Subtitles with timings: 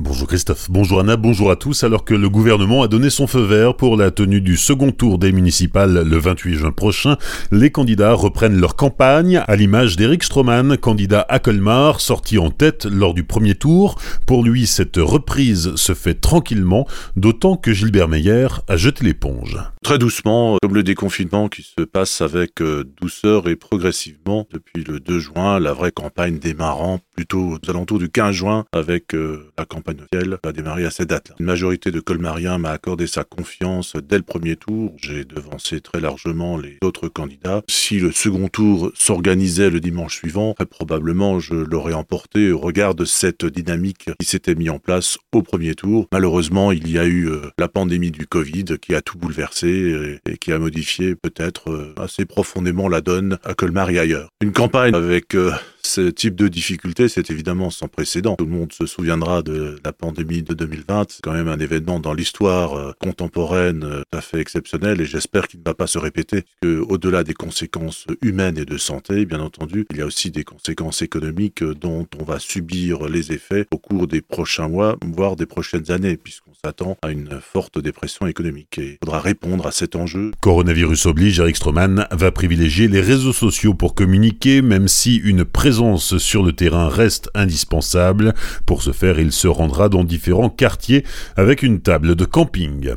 [0.00, 1.82] Bonjour Christophe, bonjour Anna, bonjour à tous.
[1.82, 5.18] Alors que le gouvernement a donné son feu vert pour la tenue du second tour
[5.18, 7.16] des municipales le 28 juin prochain,
[7.50, 12.84] les candidats reprennent leur campagne à l'image d'Eric Stroman, candidat à Colmar, sorti en tête
[12.84, 14.00] lors du premier tour.
[14.24, 16.86] Pour lui, cette reprise se fait tranquillement,
[17.16, 19.58] d'autant que Gilbert Meyer a jeté l'éponge.
[19.82, 25.00] Très doucement, comme le déconfinement qui se passe avec euh, douceur et progressivement depuis le
[25.00, 29.64] 2 juin, la vraie campagne démarrant plutôt aux alentours du 15 juin avec euh, la
[29.64, 31.30] campagne officielle va démarrer à cette date.
[31.30, 31.34] -là.
[31.40, 34.94] Une majorité de colmariens m'a accordé sa confiance dès le premier tour.
[34.96, 37.62] J'ai devancé très largement les autres candidats.
[37.68, 42.94] Si le second tour s'organisait le dimanche suivant, très probablement je l'aurais emporté au regard
[42.94, 46.06] de cette dynamique qui s'était mise en place au premier tour.
[46.12, 50.38] Malheureusement, il y a eu euh, la pandémie du Covid qui a tout bouleversé et,
[50.38, 54.28] qui a modifié peut-être euh, assez profondément la donne à Colmar et ailleurs.
[54.42, 55.34] Une campagne avec
[55.82, 58.36] ce type de difficulté, c'est évidemment sans précédent.
[58.36, 61.10] Tout le monde se souviendra de la pandémie de 2020.
[61.10, 65.06] C'est quand même un événement dans l'histoire euh, contemporaine euh, tout à fait exceptionnel et
[65.06, 66.44] j'espère qu'il ne va pas se répéter.
[66.62, 71.02] Au-delà des conséquences humaines et de santé, bien entendu, il y a aussi des conséquences
[71.02, 75.46] économiques euh, dont on va subir les effets au cours des prochains mois, voire des
[75.46, 76.16] prochaines années,
[76.64, 80.32] s'attend à une forte dépression économique et il faudra répondre à cet enjeu.
[80.40, 86.18] Coronavirus oblige, Eric Stroman va privilégier les réseaux sociaux pour communiquer, même si une présence
[86.18, 88.34] sur le terrain reste indispensable.
[88.66, 91.04] Pour ce faire, il se rendra dans différents quartiers
[91.36, 92.90] avec une table de camping.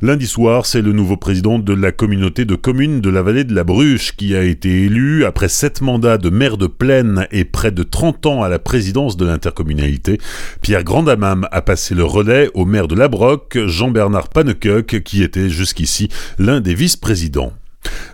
[0.00, 3.54] Lundi soir, c'est le nouveau président de la communauté de communes de la vallée de
[3.54, 7.72] la Bruche qui a été élu après sept mandats de maire de plaine et près
[7.72, 10.18] de 30 ans à la présidence de l'intercommunalité.
[10.62, 13.07] Pierre Grandamam a passé le relais au maire de la
[13.66, 17.52] Jean-Bernard Panecoq, qui était jusqu'ici l'un des vice-présidents.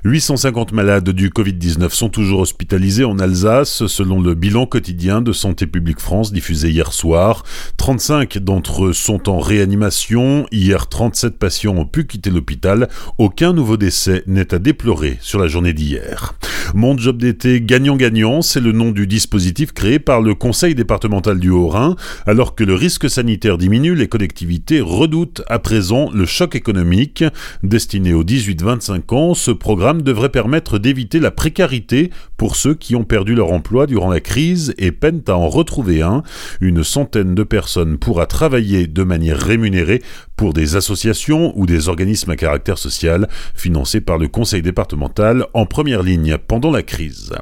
[0.05, 5.67] 850 malades du Covid-19 sont toujours hospitalisés en Alsace, selon le bilan quotidien de Santé
[5.67, 7.43] publique France diffusé hier soir.
[7.79, 10.47] 35 d'entre eux sont en réanimation.
[10.53, 12.89] Hier, 37 patients ont pu quitter l'hôpital.
[13.17, 16.35] Aucun nouveau décès n'est à déplorer sur la journée d'hier.
[16.77, 21.49] Mon job d'été gagnant-gagnant, c'est le nom du dispositif créé par le Conseil départemental du
[21.49, 21.95] Haut-Rhin.
[22.27, 27.23] Alors que le risque sanitaire diminue, les collectivités redoutent à présent le choc économique.
[27.63, 33.05] Destiné aux 18-25 ans, ce programme devrait permettre d'éviter la précarité pour ceux qui ont
[33.05, 36.25] perdu leur emploi durant la crise et peinent à en retrouver un.
[36.61, 40.03] Une centaine de personnes pourra travailler de manière rémunérée
[40.37, 45.67] pour des associations ou des organismes à caractère social financés par le conseil départemental en
[45.67, 47.33] première ligne pendant la crise.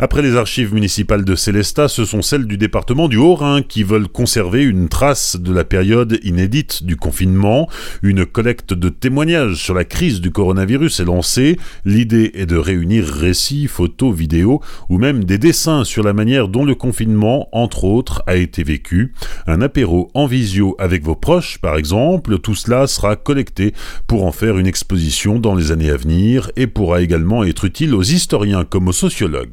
[0.00, 4.08] Après les archives municipales de Célestat, ce sont celles du département du Haut-Rhin qui veulent
[4.08, 7.68] conserver une trace de la période inédite du confinement.
[8.02, 11.58] Une collecte de témoignages sur la crise du coronavirus est lancée.
[11.84, 16.64] L'idée est de réunir récits, photos, vidéos ou même des dessins sur la manière dont
[16.64, 19.14] le confinement, entre autres, a été vécu.
[19.46, 23.72] Un apéro en visio avec vos proches, par exemple, tout cela sera collecté
[24.06, 27.94] pour en faire une exposition dans les années à venir et pourra également être utile
[27.94, 29.47] aux historiens comme aux sociologues.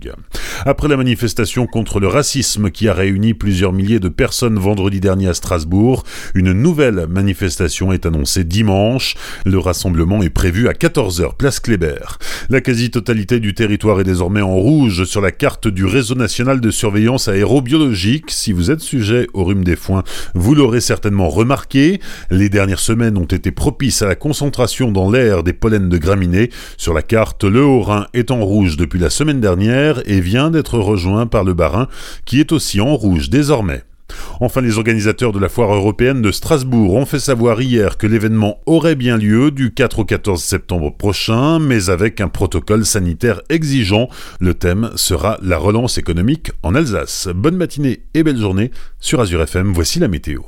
[0.66, 5.28] Après la manifestation contre le racisme qui a réuni plusieurs milliers de personnes vendredi dernier
[5.28, 9.16] à Strasbourg, une nouvelle manifestation est annoncée dimanche.
[9.46, 12.18] Le rassemblement est prévu à 14h, place Kléber.
[12.50, 16.72] La quasi-totalité du territoire est désormais en rouge sur la carte du réseau national de
[16.72, 18.32] surveillance aérobiologique.
[18.32, 22.00] Si vous êtes sujet au rhume des foins, vous l'aurez certainement remarqué.
[22.32, 26.50] Les dernières semaines ont été propices à la concentration dans l'air des pollens de graminées.
[26.78, 30.80] Sur la carte, le Haut-Rhin est en rouge depuis la semaine dernière et vient d'être
[30.80, 31.88] rejoint par le Bas-Rhin
[32.26, 33.84] qui est aussi en rouge désormais.
[34.40, 38.60] Enfin, les organisateurs de la foire européenne de Strasbourg ont fait savoir hier que l'événement
[38.66, 44.10] aurait bien lieu du 4 au 14 septembre prochain, mais avec un protocole sanitaire exigeant.
[44.40, 47.30] Le thème sera la relance économique en Alsace.
[47.34, 50.42] Bonne matinée et belle journée sur Azure FM, voici la météo.